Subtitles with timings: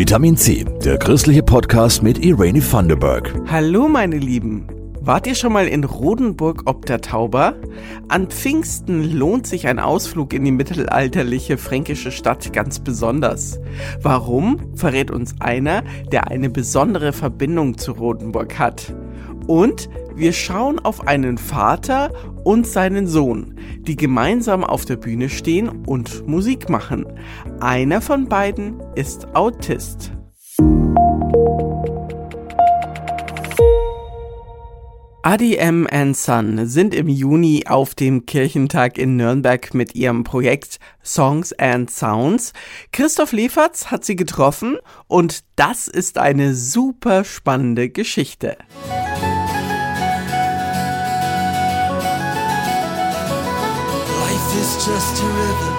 [0.00, 3.34] Vitamin C, der christliche Podcast mit Irene Thunderberg.
[3.48, 4.66] Hallo meine Lieben.
[4.98, 7.54] Wart ihr schon mal in Rodenburg ob der Tauber?
[8.08, 13.60] An Pfingsten lohnt sich ein Ausflug in die mittelalterliche fränkische Stadt ganz besonders.
[14.00, 18.94] Warum, verrät uns einer, der eine besondere Verbindung zu Rodenburg hat.
[19.46, 22.10] Und wir schauen auf einen Vater
[22.44, 27.06] und seinen Sohn, die gemeinsam auf der Bühne stehen und Musik machen.
[27.60, 30.12] Einer von beiden ist Autist.
[35.22, 35.86] Adi M.
[36.14, 42.54] Son sind im Juni auf dem Kirchentag in Nürnberg mit ihrem Projekt Songs and Sounds.
[42.90, 48.56] Christoph Leferz hat sie getroffen und das ist eine super spannende Geschichte.
[54.80, 55.76] Just a river,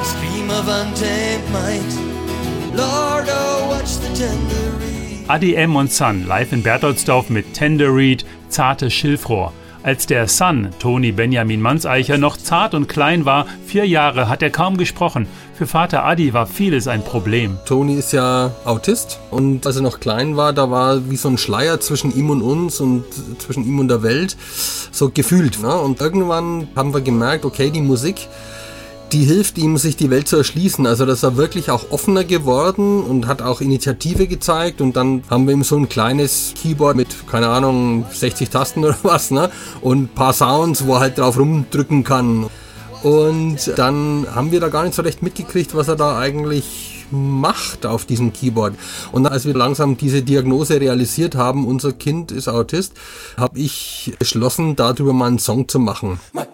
[0.00, 2.76] a stream of untamed might.
[2.76, 4.70] Lord, oh, watch the tender
[5.26, 5.74] Adi M.
[5.74, 9.54] und Son live in Bertoldsdorf mit Tender Reed, zartes Schilfrohr.
[9.82, 14.50] Als der Son, Toni Benjamin Manseicher, noch zart und klein war, vier Jahre, hat er
[14.50, 15.26] kaum gesprochen.
[15.54, 17.56] Für Vater Adi war vieles ein Problem.
[17.64, 21.38] Toni ist ja Autist und als er noch klein war, da war wie so ein
[21.38, 23.04] Schleier zwischen ihm und uns und
[23.38, 24.36] zwischen ihm und der Welt,
[24.90, 25.62] so gefühlt.
[25.62, 25.74] Ne?
[25.74, 28.28] Und irgendwann haben wir gemerkt, okay, die Musik,
[29.12, 30.86] die hilft ihm, sich die Welt zu erschließen.
[30.86, 34.80] Also das ist er wirklich auch offener geworden und hat auch Initiative gezeigt.
[34.80, 38.96] Und dann haben wir ihm so ein kleines Keyboard mit, keine Ahnung, 60 Tasten oder
[39.02, 39.50] was, ne?
[39.80, 42.48] Und paar Sounds, wo er halt drauf rumdrücken kann.
[43.02, 47.86] Und dann haben wir da gar nicht so recht mitgekriegt, was er da eigentlich macht
[47.86, 48.74] auf diesem Keyboard.
[49.10, 52.92] Und als wir langsam diese Diagnose realisiert haben, unser Kind ist Autist,
[53.36, 56.20] habe ich beschlossen, darüber mal einen Song zu machen.
[56.32, 56.44] My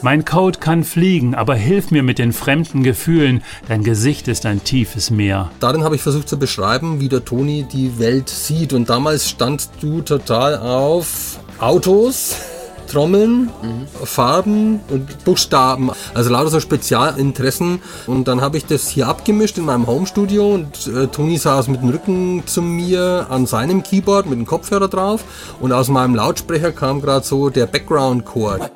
[0.00, 3.42] mein Code kann fliegen, aber hilf mir mit den fremden Gefühlen.
[3.66, 5.50] Dein Gesicht ist ein tiefes Meer.
[5.58, 8.72] Darin habe ich versucht zu beschreiben, wie der Toni die Welt sieht.
[8.72, 12.36] Und damals standst du total auf Autos.
[12.88, 13.86] Trommeln, mhm.
[14.04, 15.90] Farben und Buchstaben.
[16.14, 17.82] Also lauter so Spezialinteressen.
[18.06, 21.82] Und dann habe ich das hier abgemischt in meinem Homestudio und äh, Toni saß mit
[21.82, 25.22] dem Rücken zu mir an seinem Keyboard mit dem Kopfhörer drauf
[25.60, 28.70] und aus meinem Lautsprecher kam gerade so der Background-Chord.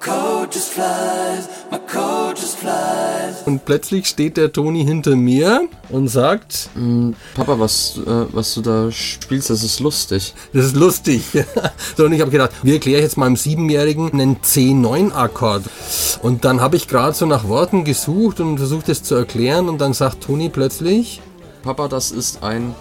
[3.46, 8.60] Und plötzlich steht der Toni hinter mir und sagt: mm, Papa, was, äh, was du
[8.60, 10.34] da spielst, das ist lustig.
[10.52, 11.22] Das ist lustig.
[11.96, 15.64] so, und ich habe gedacht, wie erkläre ich jetzt meinem Siebenjährigen einen C9-Akkord?
[16.22, 19.80] Und dann habe ich gerade so nach Worten gesucht und versucht es zu erklären und
[19.80, 21.20] dann sagt Toni plötzlich:
[21.62, 22.74] Papa, das ist ein,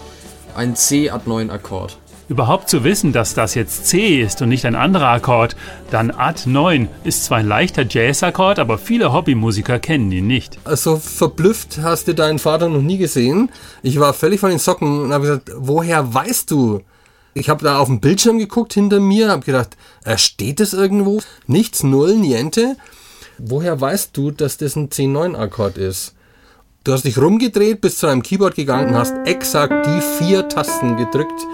[0.56, 1.98] ein C-Ad9-Akkord.
[2.32, 5.58] Überhaupt zu wissen, dass das jetzt C ist und nicht ein anderer Akkord,
[5.90, 10.58] dann Ad 9 ist zwar ein leichter Jazz-Akkord, aber viele Hobbymusiker kennen ihn nicht.
[10.64, 13.50] Also verblüfft hast du deinen Vater noch nie gesehen.
[13.84, 16.80] Ich war völlig von den Socken und habe gesagt, woher weißt du?
[17.34, 19.76] Ich habe da auf dem Bildschirm geguckt hinter mir, habe gedacht,
[20.06, 21.20] äh, steht das irgendwo?
[21.48, 22.78] Nichts, null, niente.
[23.40, 26.16] Woher weißt du, dass das ein C9-Akkord ist?
[26.86, 30.96] Du hast dich rumgedreht, bist zu einem Keyboard gegangen und hast exakt die vier Tasten
[30.96, 31.46] gedrückt,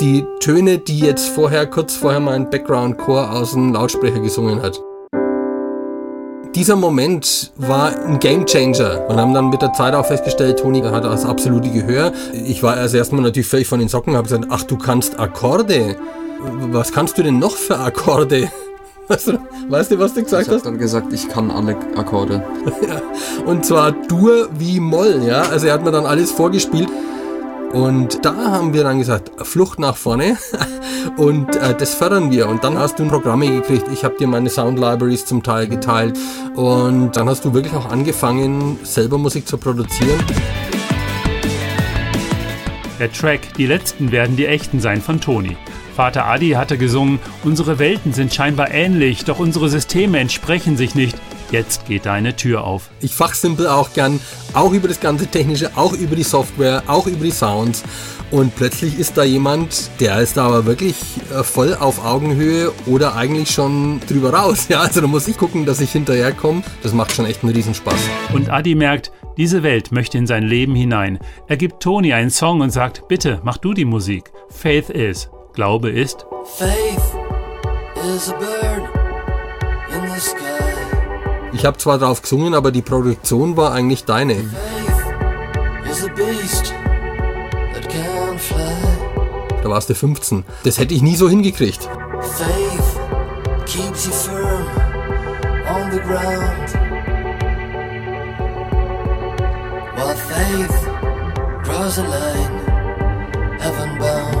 [0.00, 4.80] die Töne, die jetzt vorher, kurz vorher mein Background-Chor aus dem Lautsprecher gesungen hat.
[6.54, 11.04] Dieser Moment war ein Gamechanger und haben dann mit der Zeit auch festgestellt, Toni hat
[11.04, 12.12] das absolute Gehör.
[12.32, 15.96] Ich war erst erstmal natürlich völlig von den Socken, habe gesagt, ach du kannst Akkorde.
[16.72, 18.50] Was kannst du denn noch für Akkorde?
[19.08, 20.58] Weißt du, weißt du was du gesagt ich hast?
[20.58, 22.44] Ich habe dann gesagt, ich kann alle Akkorde.
[22.88, 23.02] ja,
[23.44, 25.42] und zwar Dur wie Moll, ja.
[25.42, 26.88] Also er hat mir dann alles vorgespielt.
[27.72, 30.36] Und da haben wir dann gesagt, Flucht nach vorne
[31.16, 32.48] und äh, das fördern wir.
[32.48, 33.86] Und dann hast du Programme gekriegt.
[33.92, 36.18] Ich habe dir meine Sound Libraries zum Teil geteilt
[36.56, 40.18] und dann hast du wirklich auch angefangen, selber Musik zu produzieren.
[42.98, 45.56] Der Track Die Letzten werden die Echten sein von Toni.
[45.94, 51.16] Vater Adi hatte gesungen, unsere Welten sind scheinbar ähnlich, doch unsere Systeme entsprechen sich nicht.
[51.50, 52.90] Jetzt geht deine Tür auf.
[53.00, 54.20] Ich fachsimpel auch gern,
[54.54, 57.82] auch über das ganze Technische, auch über die Software, auch über die Sounds.
[58.30, 60.96] Und plötzlich ist da jemand, der ist da aber wirklich
[61.34, 64.66] äh, voll auf Augenhöhe oder eigentlich schon drüber raus.
[64.68, 66.62] Ja, also da muss ich gucken, dass ich hinterherkomme.
[66.84, 67.98] Das macht schon echt einen Riesenspaß.
[68.32, 71.18] Und Adi merkt, diese Welt möchte in sein Leben hinein.
[71.48, 74.30] Er gibt Toni einen Song und sagt, bitte, mach du die Musik.
[74.48, 75.28] Faith is.
[75.54, 76.24] Glaube ist.
[76.56, 77.00] Faith
[78.14, 78.88] is a bird
[79.92, 80.49] in the sky.
[81.52, 84.36] Ich habe zwar drauf gesungen, aber die Produktion war eigentlich deine.
[89.62, 90.44] Da warst du 15.
[90.64, 91.88] Das hätte ich nie so hingekriegt.
[92.22, 93.00] Faith
[96.08, 96.60] while
[101.64, 104.39] draws a line heaven bound.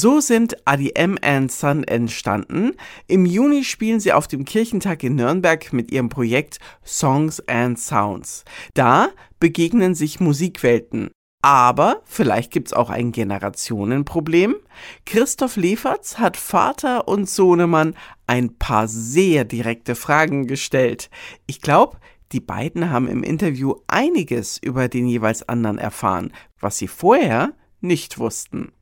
[0.00, 2.72] So sind ADM and Son entstanden.
[3.06, 8.46] Im Juni spielen sie auf dem Kirchentag in Nürnberg mit ihrem Projekt Songs and Sounds.
[8.72, 9.10] Da
[9.40, 11.10] begegnen sich Musikwelten.
[11.42, 14.56] Aber vielleicht gibt's auch ein Generationenproblem.
[15.04, 17.94] Christoph Leferz hat Vater und Sohnemann
[18.26, 21.10] ein paar sehr direkte Fragen gestellt.
[21.46, 21.98] Ich glaube,
[22.32, 28.18] die beiden haben im Interview einiges über den jeweils anderen erfahren, was sie vorher nicht
[28.18, 28.72] wussten.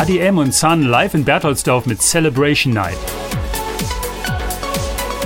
[0.00, 2.96] ADM und Sun live in Bertholdsdorf mit Celebration Night.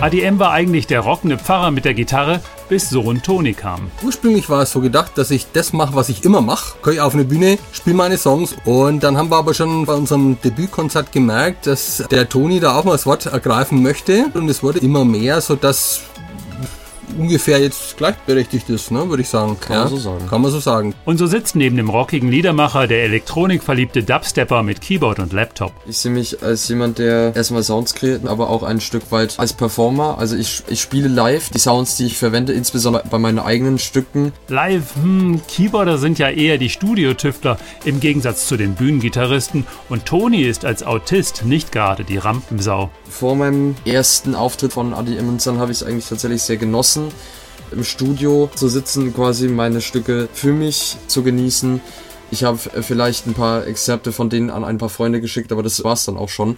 [0.00, 3.92] ADM war eigentlich der rockende Pfarrer mit der Gitarre, bis Sohn Toni kam.
[4.02, 6.74] Ursprünglich war es so gedacht, dass ich das mache, was ich immer mache.
[6.82, 10.40] Gehe auf eine Bühne, spiele meine Songs und dann haben wir aber schon bei unserem
[10.42, 14.80] Debütkonzert gemerkt, dass der Toni da auch mal das Wort ergreifen möchte und es wurde
[14.80, 16.02] immer mehr, sodass
[17.18, 19.58] ungefähr jetzt gleichberechtigt ist, ne, würde ich sagen.
[19.60, 20.26] Kann man so sagen.
[20.28, 20.94] Kann man so sagen.
[21.04, 25.72] Und so sitzt neben dem rockigen Liedermacher der elektronikverliebte Dubstepper mit Keyboard und Laptop.
[25.86, 29.52] Ich sehe mich als jemand, der erstmal Sounds kreiert, aber auch ein Stück weit als
[29.52, 30.18] Performer.
[30.18, 34.32] Also ich, ich spiele live die Sounds, die ich verwende, insbesondere bei meinen eigenen Stücken.
[34.48, 40.42] Live, hm, Keyboarder sind ja eher die Studiotüftler im Gegensatz zu den Bühnengitarristen und Toni
[40.42, 42.90] ist als Autist nicht gerade die Rampensau.
[43.18, 47.12] Vor meinem ersten Auftritt von Adi Emunsan habe ich es eigentlich tatsächlich sehr genossen,
[47.70, 51.80] im Studio zu sitzen, quasi meine Stücke für mich zu genießen.
[52.32, 55.84] Ich habe vielleicht ein paar Exzerpte von denen an ein paar Freunde geschickt, aber das
[55.84, 56.56] war es dann auch schon.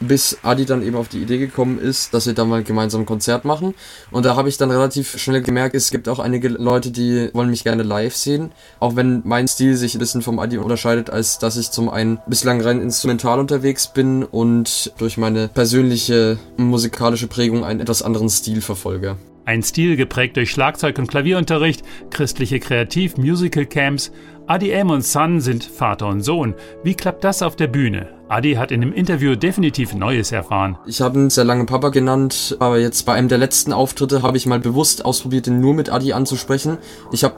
[0.00, 3.06] Bis Adi dann eben auf die Idee gekommen ist, dass wir da mal gemeinsam ein
[3.06, 3.74] Konzert machen.
[4.10, 7.50] Und da habe ich dann relativ schnell gemerkt, es gibt auch einige Leute, die wollen
[7.50, 8.52] mich gerne live sehen.
[8.78, 12.18] Auch wenn mein Stil sich ein bisschen vom Adi unterscheidet, als dass ich zum einen
[12.26, 18.60] bislang rein instrumental unterwegs bin und durch meine persönliche musikalische Prägung einen etwas anderen Stil
[18.60, 19.16] verfolge.
[19.46, 24.10] Ein Stil geprägt durch Schlagzeug- und Klavierunterricht, christliche Kreativ-Musical-Camps.
[24.48, 26.54] Adi M und Sun sind Vater und Sohn.
[26.84, 28.10] Wie klappt das auf der Bühne?
[28.28, 30.78] Adi hat in dem Interview definitiv Neues erfahren.
[30.86, 34.36] Ich habe ihn sehr lange Papa genannt, aber jetzt bei einem der letzten Auftritte habe
[34.36, 36.78] ich mal bewusst ausprobiert, ihn nur mit Adi anzusprechen.
[37.10, 37.34] Ich habe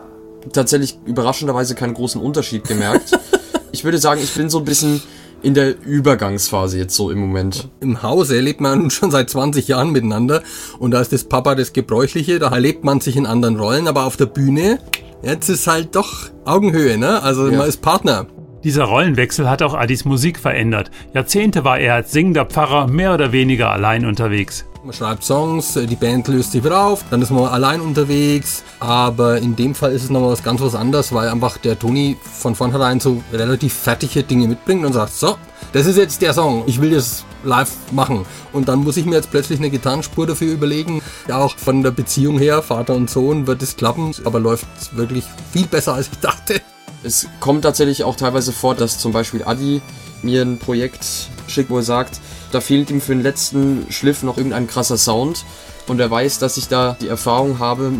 [0.52, 3.18] tatsächlich überraschenderweise keinen großen Unterschied gemerkt.
[3.72, 5.00] ich würde sagen, ich bin so ein bisschen
[5.40, 7.70] in der Übergangsphase jetzt so im Moment.
[7.80, 10.42] Im Hause lebt man nun schon seit 20 Jahren miteinander
[10.78, 14.04] und da ist das Papa das Gebräuchliche, da erlebt man sich in anderen Rollen, aber
[14.04, 14.78] auf der Bühne,
[15.22, 17.22] jetzt ist halt doch Augenhöhe, ne?
[17.22, 17.58] Also Ja.
[17.58, 18.26] man ist Partner.
[18.64, 20.90] Dieser Rollenwechsel hat auch Adis Musik verändert.
[21.14, 24.64] Jahrzehnte war er als singender Pfarrer mehr oder weniger allein unterwegs.
[24.82, 28.64] Man schreibt Songs, die Band löst sich wieder auf, dann ist man allein unterwegs.
[28.80, 32.16] Aber in dem Fall ist es nochmal was ganz was anderes, weil einfach der Toni
[32.20, 35.36] von vornherein so relativ fertige Dinge mitbringt und sagt, so,
[35.72, 38.26] das ist jetzt der Song, ich will das live machen.
[38.52, 41.00] Und dann muss ich mir jetzt plötzlich eine Gitarrenspur dafür überlegen.
[41.28, 44.66] Ja, auch von der Beziehung her, Vater und Sohn, wird es klappen, aber läuft
[44.96, 46.60] wirklich viel besser als ich dachte.
[47.02, 49.80] Es kommt tatsächlich auch teilweise vor, dass zum Beispiel Adi
[50.22, 51.06] mir ein Projekt
[51.46, 52.20] schickt, wo er sagt,
[52.52, 55.44] da fehlt ihm für den letzten Schliff noch irgendein krasser Sound
[55.86, 57.92] und er weiß, dass ich da die Erfahrung habe.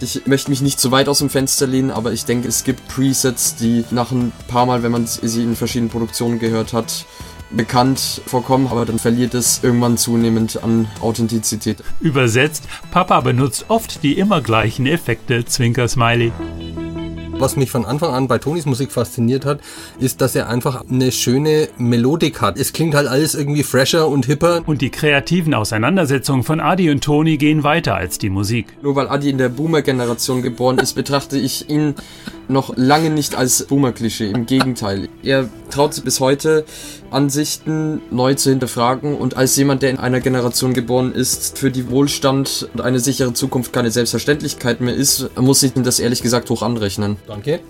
[0.00, 2.86] Ich möchte mich nicht zu weit aus dem Fenster lehnen, aber ich denke, es gibt
[2.88, 7.06] Presets, die nach ein paar Mal, wenn man sie in verschiedenen Produktionen gehört hat,
[7.50, 11.78] bekannt vorkommen, aber dann verliert es irgendwann zunehmend an Authentizität.
[12.00, 16.32] Übersetzt, Papa benutzt oft die immer gleichen Effekte, Zwinker-Smiley.
[17.38, 19.60] Was mich von Anfang an bei Tonis Musik fasziniert hat,
[20.00, 22.58] ist, dass er einfach eine schöne Melodik hat.
[22.58, 24.62] Es klingt halt alles irgendwie fresher und hipper.
[24.64, 28.68] Und die kreativen Auseinandersetzungen von Adi und Toni gehen weiter als die Musik.
[28.80, 31.94] Nur weil Adi in der Boomer-Generation geboren ist, betrachte ich ihn
[32.48, 34.30] noch lange nicht als Boomer-Klischee.
[34.30, 35.08] Im Gegenteil.
[35.22, 36.64] Er traut sich bis heute,
[37.10, 41.90] Ansichten neu zu hinterfragen und als jemand, der in einer Generation geboren ist, für die
[41.90, 46.50] Wohlstand und eine sichere Zukunft keine Selbstverständlichkeit mehr ist, muss ich ihm das ehrlich gesagt
[46.50, 47.16] hoch anrechnen.
[47.26, 47.60] Danke.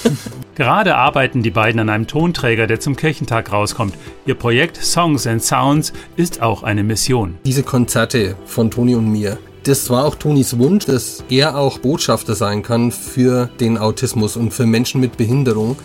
[0.54, 3.94] Gerade arbeiten die beiden an einem Tonträger, der zum Kirchentag rauskommt.
[4.26, 7.38] Ihr Projekt Songs and Sounds ist auch eine Mission.
[7.44, 12.34] Diese Konzerte von Toni und mir, das war auch Tonis Wunsch, dass er auch Botschafter
[12.34, 15.76] sein kann für den Autismus und für Menschen mit Behinderung,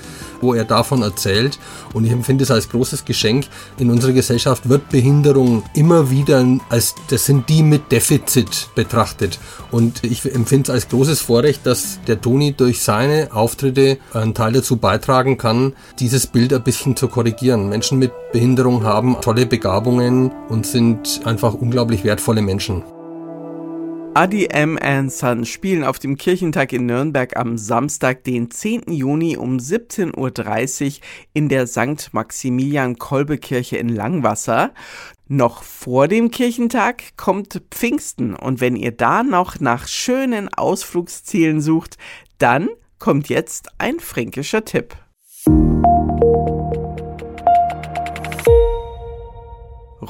[0.42, 1.60] wo er davon erzählt.
[1.94, 3.46] Und ich empfinde es als großes Geschenk.
[3.78, 9.40] In unserer Gesellschaft wird Behinderung immer wieder als, das sind die mit Defizit betrachtet.
[9.72, 14.54] Und ich empfinde es als großes Vorrecht, dass der Toni durch seine Auftritte einen Teil
[14.54, 17.70] dazu beitragen kann, dieses Bild ein bisschen zu korrigieren.
[17.70, 22.84] Menschen mit Behinderung haben tolle Begabungen und sind einfach unglaublich wertvolle Menschen.
[24.18, 24.80] Adi M.
[24.82, 28.92] and Son spielen auf dem Kirchentag in Nürnberg am Samstag, den 10.
[28.92, 30.92] Juni um 17.30 Uhr
[31.34, 32.12] in der St.
[32.14, 34.74] Maximilian-Kolbe-Kirche in Langwasser.
[35.28, 42.00] Noch vor dem Kirchentag kommt Pfingsten und wenn ihr da noch nach schönen Ausflugszielen sucht,
[42.40, 44.96] dann kommt jetzt ein fränkischer Tipp.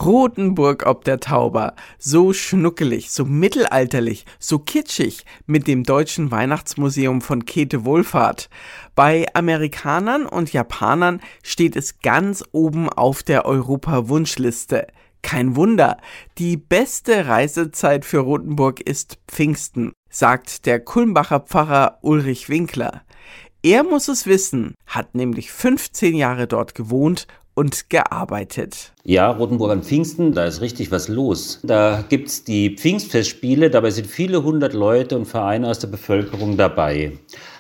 [0.06, 7.46] Rotenburg ob der Tauber, so schnuckelig, so mittelalterlich, so kitschig mit dem deutschen Weihnachtsmuseum von
[7.46, 8.50] Käthe Wohlfahrt.
[8.96, 14.88] Bei Amerikanern und Japanern steht es ganz oben auf der Europa-Wunschliste.
[15.22, 15.98] Kein Wunder,
[16.38, 23.01] die beste Reisezeit für Rothenburg ist Pfingsten, sagt der Kulmbacher Pfarrer Ulrich Winkler.
[23.63, 27.27] Er muss es wissen, hat nämlich 15 Jahre dort gewohnt
[27.58, 28.94] und gearbeitet.
[29.04, 31.60] Ja, Rotenburg an Pfingsten, da ist richtig was los.
[31.64, 36.56] Da gibt es die Pfingstfestspiele, dabei sind viele hundert Leute und Vereine aus der Bevölkerung
[36.56, 37.14] dabei.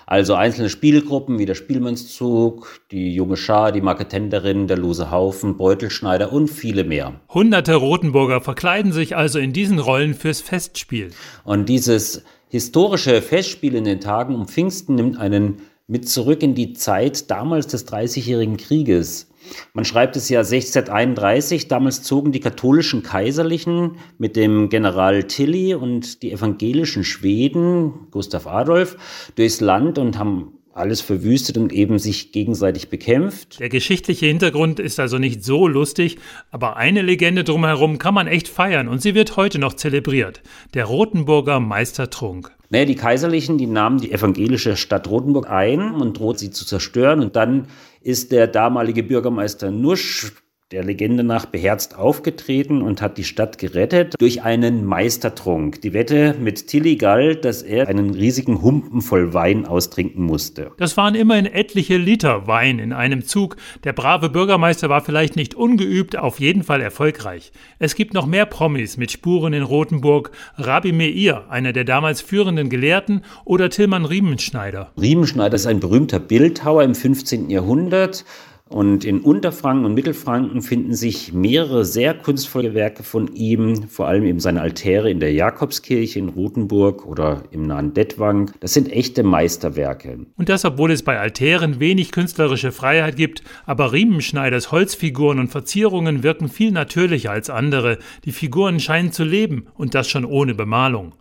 [0.05, 6.31] Also einzelne Spielgruppen wie der Spielmannszug, die junge Schar, die Marketenderin, der lose Haufen, Beutelschneider
[6.31, 7.19] und viele mehr.
[7.33, 11.09] Hunderte Rotenburger verkleiden sich also in diesen Rollen fürs Festspiel.
[11.43, 16.73] Und dieses historische Festspiel in den Tagen um Pfingsten nimmt einen mit zurück in die
[16.73, 19.29] Zeit damals des Dreißigjährigen Krieges.
[19.73, 26.21] Man schreibt es ja 1631, damals zogen die katholischen Kaiserlichen mit dem General Tilly und
[26.21, 28.97] die evangelischen Schweden, Gustav Adolf,
[29.35, 33.59] durchs Land und haben alles verwüstet und eben sich gegenseitig bekämpft.
[33.59, 36.17] Der geschichtliche Hintergrund ist also nicht so lustig,
[36.51, 40.41] aber eine Legende drumherum kann man echt feiern und sie wird heute noch zelebriert.
[40.73, 42.51] Der Rotenburger Meistertrunk.
[42.69, 47.21] Naja, die Kaiserlichen, die nahmen die evangelische Stadt Rotenburg ein und droht sie zu zerstören
[47.21, 47.67] und dann
[48.01, 50.33] ist der damalige Bürgermeister Nusch
[50.73, 55.79] der Legende nach beherzt aufgetreten und hat die Stadt gerettet durch einen Meistertrunk.
[55.81, 60.71] Die Wette mit Tilly galt, dass er einen riesigen Humpen voll Wein austrinken musste.
[60.75, 63.55] Das waren immerhin etliche Liter Wein in einem Zug.
[63.85, 67.53] Der brave Bürgermeister war vielleicht nicht ungeübt, auf jeden Fall erfolgreich.
[67.79, 70.31] Es gibt noch mehr Promis mit Spuren in Rothenburg.
[70.57, 74.91] Rabbi Meir, einer der damals führenden Gelehrten, oder Tillmann Riemenschneider.
[74.99, 77.49] Riemenschneider ist ein berühmter Bildhauer im 15.
[77.49, 78.25] Jahrhundert.
[78.69, 84.25] Und in Unterfranken und Mittelfranken finden sich mehrere sehr kunstvolle Werke von ihm, vor allem
[84.25, 88.51] eben seine Altäre in der Jakobskirche in Rothenburg oder im nahen Dettwang.
[88.59, 90.19] Das sind echte Meisterwerke.
[90.35, 96.23] Und das, obwohl es bei Altären wenig künstlerische Freiheit gibt, aber Riemenschneiders Holzfiguren und Verzierungen
[96.23, 97.99] wirken viel natürlicher als andere.
[98.25, 101.13] Die Figuren scheinen zu leben und das schon ohne Bemalung.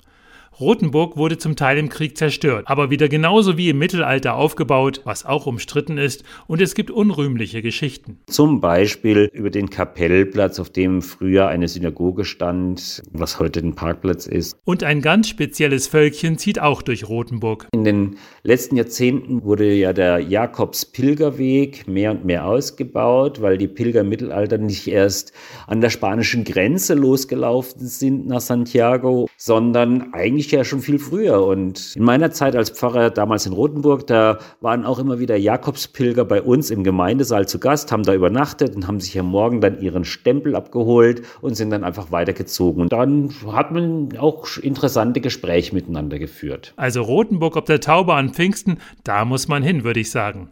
[0.58, 5.26] Rothenburg wurde zum Teil im Krieg zerstört, aber wieder genauso wie im Mittelalter aufgebaut, was
[5.26, 8.20] auch umstritten ist, und es gibt unrühmliche Geschichten.
[8.26, 14.26] Zum Beispiel über den Kapellplatz, auf dem früher eine Synagoge stand, was heute ein Parkplatz
[14.26, 14.56] ist.
[14.64, 17.68] Und ein ganz spezielles Völkchen zieht auch durch Rothenburg.
[17.72, 24.00] In den letzten Jahrzehnten wurde ja der Jakobspilgerweg mehr und mehr ausgebaut, weil die Pilger
[24.00, 25.34] im Mittelalter nicht erst
[25.66, 31.44] an der spanischen Grenze losgelaufen sind nach Santiago, sondern eigentlich ich ja schon viel früher.
[31.44, 36.24] Und in meiner Zeit als Pfarrer damals in Rothenburg, da waren auch immer wieder Jakobspilger
[36.24, 39.80] bei uns im Gemeindesaal zu Gast, haben da übernachtet und haben sich am Morgen dann
[39.80, 42.82] ihren Stempel abgeholt und sind dann einfach weitergezogen.
[42.82, 46.72] Und dann hat man auch interessante Gespräche miteinander geführt.
[46.76, 50.50] Also Rothenburg ob der Taube an Pfingsten, da muss man hin, würde ich sagen.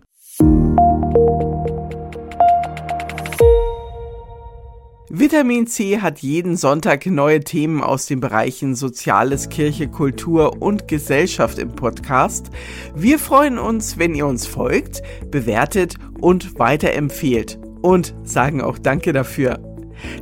[5.17, 11.61] Vitamin C hat jeden Sonntag neue Themen aus den Bereichen Soziales, Kirche, Kultur und Gesellschaft
[11.61, 12.51] im Podcast.
[12.97, 19.61] Wir freuen uns, wenn ihr uns folgt, bewertet und weiterempfehlt und sagen auch Danke dafür.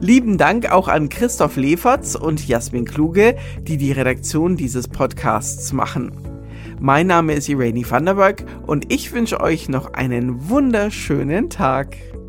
[0.01, 6.13] Lieben Dank auch an Christoph Leferz und Jasmin Kluge, die die Redaktion dieses Podcasts machen.
[6.81, 11.97] Mein Name ist Irene Vanderberg und ich wünsche euch noch einen wunderschönen Tag.